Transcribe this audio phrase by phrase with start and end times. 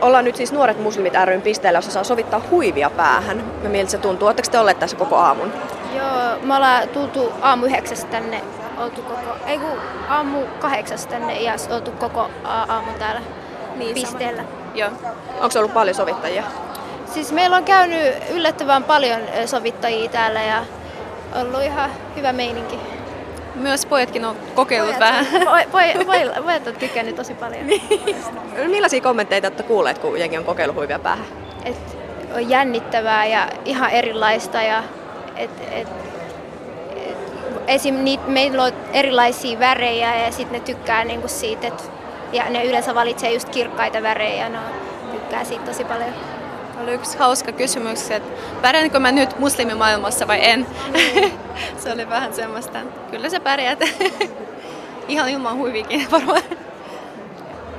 [0.00, 3.44] ollaan nyt siis Nuoret muslimit ryn pisteellä, jossa saa sovittaa huivia päähän.
[3.62, 4.28] Miltä se tuntuu?
[4.28, 5.52] Oletteko te olleet tässä koko aamun?
[5.96, 8.42] Joo, me ollaan tultu aamu yhdeksästä tänne,
[8.78, 9.78] oltu koko, ei kun
[10.08, 13.20] aamu kahdeksasta tänne ja oltu koko aamu täällä
[13.76, 14.42] niin, pisteellä.
[14.42, 14.54] Sama.
[14.74, 14.90] Joo.
[15.40, 16.42] Onko ollut paljon sovittajia?
[17.06, 20.64] Siis meillä on käynyt yllättävän paljon sovittajia täällä ja
[21.42, 22.78] ollut ihan hyvä meininki.
[23.54, 25.26] Myös pojatkin on kokeillut pojat, vähän.
[25.72, 27.66] Poj, poj, pojat on tykännyt tosi paljon.
[27.66, 27.82] Niin.
[28.66, 31.26] Millaisia kommentteja olette kuulleet, kun jengi on kokeillut huivia päähän?
[31.64, 31.96] Et
[32.34, 34.62] on jännittävää ja ihan erilaista.
[34.62, 34.82] Ja
[35.36, 35.88] et, et,
[36.96, 37.12] et,
[37.66, 37.94] esim.
[37.94, 41.82] Niit, meillä on erilaisia värejä ja sitten ne tykkää niinku siitä, että
[42.32, 44.58] ja ne yleensä valitsee just kirkkaita värejä ja ne
[45.12, 46.14] tykkää siitä tosi paljon.
[46.82, 48.28] Oli yksi hauska kysymys, että
[48.62, 50.66] pärjäänkö mä nyt muslimimaailmassa vai en?
[51.82, 52.78] se oli vähän semmoista.
[53.10, 53.78] Kyllä sä pärjäät.
[55.08, 56.42] Ihan ilman huivikin varmaan.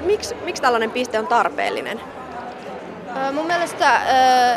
[0.00, 2.00] Miksi, miksi tällainen piste on tarpeellinen?
[3.32, 4.00] Mun mielestä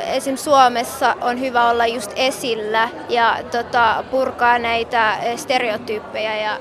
[0.06, 0.38] esim.
[0.38, 6.58] Suomessa on hyvä olla just esillä ja tota, purkaa näitä stereotyyppejä ja,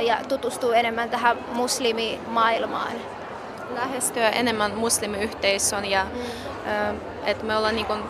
[0.00, 2.92] ja tutustua enemmän tähän muslimimaailmaan.
[3.70, 7.00] Lähestyä enemmän muslimiyhteisön ja mm.
[7.24, 8.00] että me ollaan niin kuin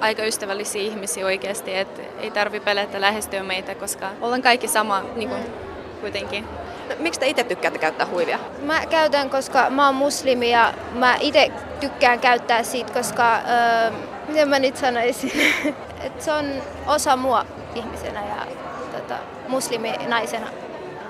[0.00, 5.28] aika ystävällisiä ihmisiä oikeasti, että ei tarvi pelätä lähestyä meitä, koska ollaan kaikki sama niin
[5.28, 5.42] kuin,
[6.00, 6.44] kuitenkin.
[6.88, 8.38] No, miksi te itse tykkäätte käyttää huivia?
[8.62, 13.90] Mä käytän, koska mä oon muslimi ja mä itse tykkään käyttää siitä, koska öö,
[14.28, 15.32] miten mä nyt sanoisin,
[16.04, 16.52] että se on
[16.86, 18.46] osa mua ihmisenä ja
[18.92, 19.14] tota,
[19.48, 20.46] musliminaisena.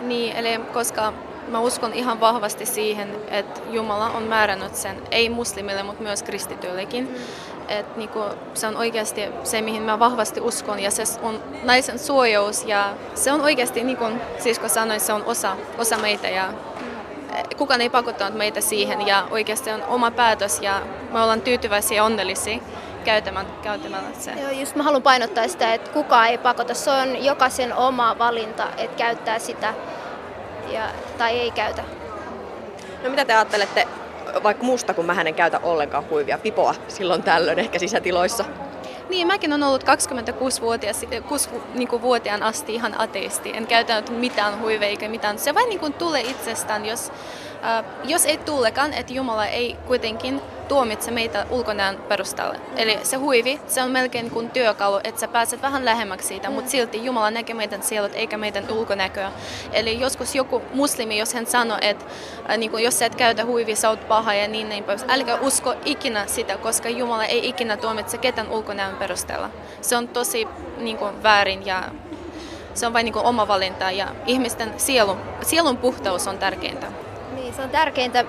[0.00, 1.12] Niin, eli koska
[1.48, 7.04] mä uskon ihan vahvasti siihen, että Jumala on määrännyt sen, ei muslimille, mutta myös kristityillekin.
[7.04, 7.14] Mm.
[7.68, 8.24] Et niinku,
[8.54, 13.32] se on oikeasti se, mihin mä vahvasti uskon ja se on naisen suojaus ja se
[13.32, 16.52] on oikeasti, niin kuin sisko sanoi, se on osa, osa meitä ja
[17.56, 22.04] kukaan ei pakottanut meitä siihen ja oikeasti on oma päätös ja me ollaan tyytyväisiä ja
[22.04, 22.58] onnellisia
[23.04, 24.30] käytämällä, käytämällä se.
[24.30, 26.74] Joo, just mä haluan painottaa sitä, että kukaan ei pakota.
[26.74, 29.74] Se on jokaisen oma valinta, että käyttää sitä
[30.72, 30.82] ja,
[31.20, 31.82] tai ei käytä.
[33.02, 33.88] No mitä te ajattelette
[34.42, 38.44] vaikka musta, kun mä en käytä ollenkaan huivia pipoa silloin tällöin ehkä sisätiloissa?
[39.08, 41.00] Niin, mäkin olen ollut 26-vuotias,
[41.74, 43.56] niin vuotiaan asti ihan ateisti.
[43.56, 45.38] En käytänyt mitään huiveja eikä mitään.
[45.38, 47.12] Se vain niin kuin tulee itsestään, jos,
[47.64, 52.60] äh, jos ei tulekaan, että Jumala ei kuitenkin tuomitse meitä ulkonäön perustalle.
[52.76, 56.54] Eli se huivi, se on melkein kuin työkalu, että sä pääset vähän lähemmäksi siitä, mm.
[56.54, 59.32] mutta silti Jumala näkee meidän sielut eikä meidän ulkonäköä.
[59.72, 62.04] Eli joskus joku muslimi, jos hän sanoo, että
[62.50, 65.04] äh, niin kuin, jos sä et käytä huivia, sä oot paha ja niin näin pois.
[65.08, 69.50] Älkää usko ikinä sitä, koska Jumala ei ikinä tuomitse ketään ulkonäön perusteella.
[69.80, 71.82] Se on tosi niin kuin, väärin ja
[72.74, 76.86] se on vain niin kuin, oma valinta ja ihmisten sielun, sielun puhtaus on tärkeintä.
[77.34, 78.24] Niin, se on tärkeintä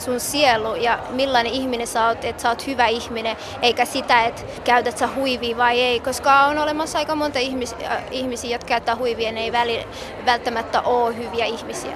[0.00, 4.42] sun sielu ja millainen ihminen sä oot, että sä oot hyvä ihminen, eikä sitä, että
[4.64, 8.96] käytät sä huivia vai ei, koska on olemassa aika monta ihmis, äh, ihmisiä, jotka käyttää
[8.96, 9.86] huivia ne ei väli,
[10.26, 11.92] välttämättä ole hyviä ihmisiä.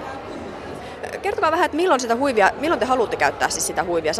[1.22, 4.12] Kertokaa vähän, että milloin sitä huivia, milloin te haluatte käyttää siis sitä huivia?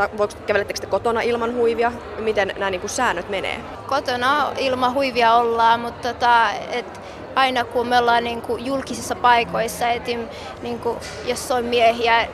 [0.46, 1.92] Kävelettekö te kotona ilman huivia?
[2.18, 3.60] Miten nämä niin kuin säännöt menee?
[3.86, 7.00] Kotona ilman huivia ollaan, mutta tota, et
[7.34, 10.28] aina kun me ollaan niin kuin julkisissa paikoissa, etim,
[10.62, 12.28] niin kuin, jos on miehiä,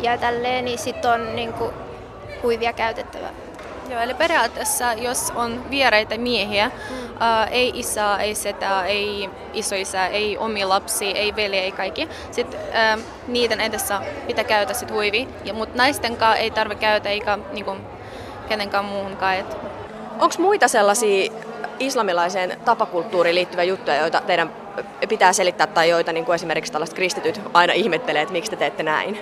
[0.00, 1.74] ja tälleen, niin sitten on niin kuin,
[2.42, 3.28] huivia käytettävä.
[3.90, 6.96] Joo, eli periaatteessa jos on vieraita miehiä, mm.
[7.20, 12.60] ää, ei isää, ei setää, ei isoisää, ei omi lapsi, ei veli, ei kaikki, sitten
[12.72, 12.98] ää,
[13.28, 17.76] niiden edessä pitää käytä sit huivi, ja, mutta naistenkaan ei tarvitse käytä eikä niinku,
[18.48, 19.36] kenenkään muuhunkaan.
[20.18, 21.32] Onko muita sellaisia
[21.78, 24.52] islamilaiseen tapakulttuuriin liittyviä juttuja, joita teidän
[25.08, 28.82] pitää selittää tai joita niin kuin esimerkiksi tällaiset kristityt aina ihmettelee, että miksi te teette
[28.82, 29.18] näin?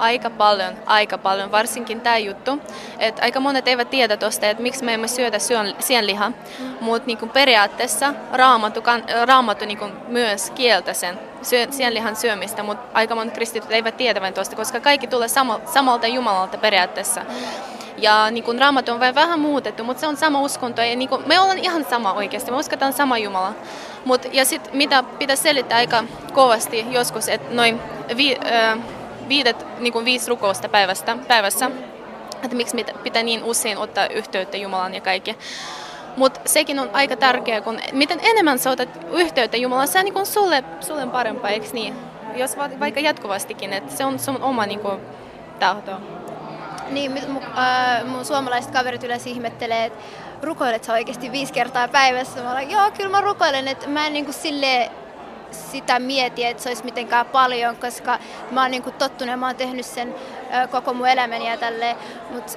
[0.00, 2.60] Aika paljon, aika paljon, varsinkin tämä juttu.
[2.98, 5.38] Et aika monet eivät tiedä tuosta, että miksi me emme syötä
[5.78, 6.66] sienlihaa, mm.
[6.80, 8.82] mutta niinku periaatteessa raamattu,
[9.24, 14.56] raamattu niinku myös kieltä sen syö, sienlihan syömistä, mutta aika monet kristityt eivät tiedä tuosta,
[14.56, 17.22] koska kaikki tulee sama, samalta Jumalalta periaatteessa.
[17.98, 20.82] Ja niin kuin raamattu on vain vähän muutettu, mutta se on sama uskonto.
[20.82, 23.52] Ja niin kuin, me ollaan ihan sama oikeasti, me uskotaan sama Jumala.
[24.04, 27.80] Mut, ja sitten mitä pitäisi selittää aika kovasti joskus, että noin
[28.16, 28.78] vi, äh,
[29.30, 31.70] viidet, niin kuin viisi rukousta päivästä, päivässä,
[32.42, 35.38] että miksi pitää niin usein ottaa yhteyttä Jumalan ja kaikki.
[36.16, 40.26] Mutta sekin on aika tärkeää, kun miten enemmän sä otat yhteyttä Jumalaan, se on niin
[40.26, 41.94] sulle, sulle parempaa, eikö niin?
[42.36, 45.00] Jos vaikka jatkuvastikin, että se on sun oma niin kuin,
[45.58, 45.92] tahto.
[46.88, 50.04] Niin, mun, äh, mun suomalaiset kaverit yleensä ihmettelee, että
[50.42, 52.42] rukoilet sä oikeasti viisi kertaa päivässä?
[52.42, 54.90] Mä olen, joo, kyllä mä rukoilen, että mä en niin kuin silleen
[55.50, 58.18] sitä mieti, että se olisi mitenkään paljon, koska
[58.50, 60.14] mä oon niin kuin tottunut ja mä oon tehnyt sen
[60.70, 61.96] koko mun elämäni ja tälleen,
[62.30, 62.52] mutta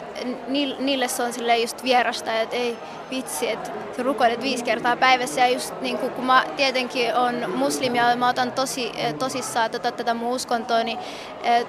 [0.79, 2.77] niille se on silleen just vierasta, että ei
[3.09, 8.09] vitsi, että rukoilet viisi kertaa päivässä ja just niin kuin, kun mä tietenkin on muslimia
[8.09, 10.99] ja mä otan tosi, tosissaan tota, tätä mun uskontoa, niin,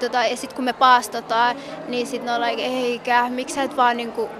[0.00, 1.56] tota, ja sitten kun me paastotaan,
[1.88, 4.30] niin sitten ne on like, eikä, miksi sä et vaan niin kuin,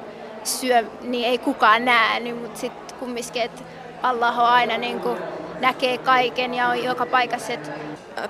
[0.45, 3.63] syö, niin ei kukaan näe, niin, mutta sitten kumminkin, että
[4.03, 5.19] Allah on aina niin kuin,
[5.61, 7.53] näkee kaiken ja on joka paikassa.
[7.53, 7.71] Että...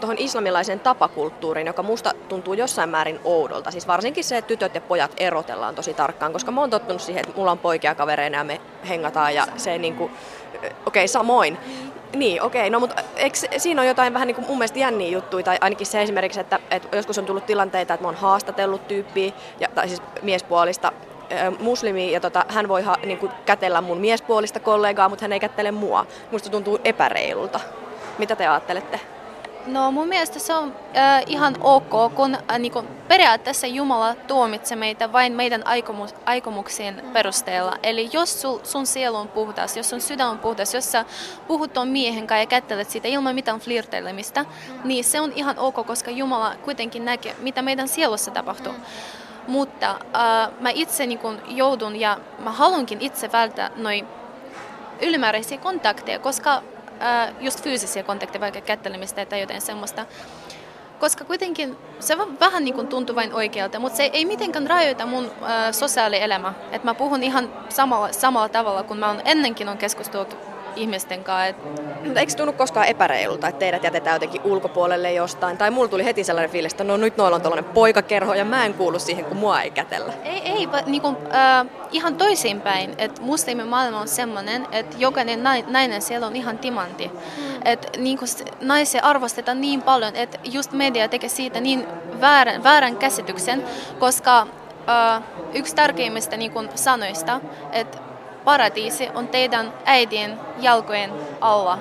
[0.01, 3.71] Tuohon islamilaiseen tapakulttuuriin, joka musta tuntuu jossain määrin oudolta.
[3.71, 7.25] Siis varsinkin se, että tytöt ja pojat erotellaan tosi tarkkaan, koska mä oon tottunut siihen,
[7.25, 10.13] että mulla on poikia kavereina ja me hengataan ja se niin kuin,
[10.57, 11.59] okei okay, samoin.
[12.17, 12.61] Niin, okei.
[12.61, 12.71] Okay.
[12.71, 15.87] No mutta eikö, siinä on jotain vähän niin kuin mun mielestä jänniä juttuja, tai ainakin
[15.87, 19.89] se esimerkiksi, että, että joskus on tullut tilanteita, että mä oon haastatellut tyyppiä, ja, tai
[19.89, 20.93] siis miespuolista,
[21.61, 25.41] muslimi ja tota, hän voi ha, niin kuin, kätellä mun miespuolista kollegaa, mutta hän ei
[25.41, 26.07] kättele mua.
[26.31, 27.61] Musta tuntuu epäreilulta.
[28.19, 29.01] Mitä te ajattelette?
[29.67, 34.77] No mun mielestä se on äh, ihan ok, kun äh, niin kun periaatteessa Jumala tuomitsee
[34.77, 37.77] meitä vain meidän aikomus, aikomuksien perusteella.
[37.83, 41.05] Eli jos sul, sun sielu on puhdas, jos sun sydän on puhdas, jos sä
[41.47, 44.45] puhut ton miehen kanssa ja kättelet sitä ilman mitään flirteilemistä,
[44.85, 48.73] niin se on ihan ok, koska Jumala kuitenkin näkee, mitä meidän sielussa tapahtuu.
[48.73, 48.81] Mm.
[49.47, 54.07] Mutta äh, mä itse niin kun joudun ja mä haluankin itse välttää noin
[55.03, 56.63] ylimääräisiä kontakteja, koska
[57.03, 60.07] äh, just fyysisiä kontakteja, vaikka kättelemistä tai jotain semmoista.
[61.01, 65.25] Koska kuitenkin se vähän niin kuin tuntuu vain oikealta, mutta se ei mitenkään rajoita mun
[65.25, 66.55] äh, sosiaalielämä.
[66.73, 71.55] Että mä puhun ihan samalla, samalla tavalla, kun mä on ennenkin on keskustellut ihmisten kanssa.
[72.05, 75.59] Mutta eikö tunnu koskaan epäreilulta, että teidät jätetään jotenkin ulkopuolelle jostain?
[75.59, 78.65] Tai mulla tuli heti sellainen fiilis, että no nyt noilla on tällainen poikakerho ja mä
[78.65, 80.13] en kuulu siihen, kun mua ei kätellä.
[80.25, 82.95] Ei, ei niin kuin, äh, ihan toisinpäin.
[82.99, 87.09] Että muslimimaailma on semmoinen, että jokainen nainen siellä on ihan timanti.
[87.09, 87.61] Mm.
[87.65, 88.29] Että niin kuin,
[88.61, 91.87] naisia arvostetaan niin paljon, että just media tekee siitä niin
[92.21, 93.65] väärän, väärän käsityksen,
[93.99, 94.47] koska
[94.89, 95.23] äh,
[95.55, 97.41] yksi tärkeimmistä niin kuin sanoista,
[97.73, 97.99] että
[98.45, 101.79] paratiisi on teidän äidin jalkojen alla.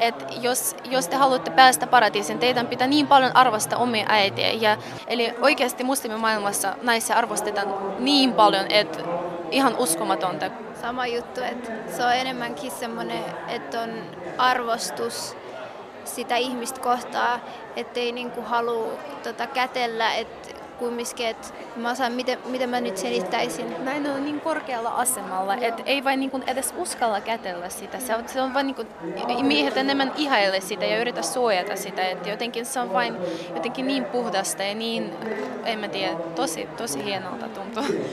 [0.00, 4.50] Et jos, jos te haluatte päästä paratiisiin, teidän pitää niin paljon arvostaa omia äitiä.
[4.52, 4.76] Ja,
[5.06, 8.98] eli oikeasti muslimimaailmassa naisia arvostetaan niin paljon, että
[9.50, 10.50] ihan uskomatonta.
[10.82, 13.90] Sama juttu, että se on enemmänkin semmoinen, että on
[14.38, 15.36] arvostus
[16.04, 17.40] sitä ihmistä kohtaa,
[17.76, 18.88] ettei niinku halua
[19.22, 20.37] tota kätellä, että
[20.78, 23.84] kumminkin, että mä osaan, miten, miten mä nyt selittäisin.
[23.84, 27.98] Näin on niin korkealla asemalla, että ei vain niin edes uskalla kätellä sitä.
[27.98, 28.88] Se on, se on vain niin kuin,
[29.42, 33.16] miehet enemmän ihaille sitä ja yritä suojata sitä, että jotenkin se on vain
[33.54, 35.10] jotenkin niin puhdasta ja niin,
[35.64, 37.84] en mä tiedä, tosi, tosi hienolta tuntuu.